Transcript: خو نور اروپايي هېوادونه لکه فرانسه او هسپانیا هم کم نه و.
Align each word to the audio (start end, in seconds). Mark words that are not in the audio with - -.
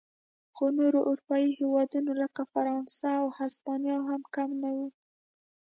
خو 0.55 0.65
نور 0.77 0.93
اروپايي 1.09 1.49
هېوادونه 1.59 2.11
لکه 2.21 2.41
فرانسه 2.53 3.07
او 3.21 3.27
هسپانیا 3.39 3.97
هم 4.09 4.21
کم 4.35 4.49
نه 4.61 4.69
و. 4.75 4.77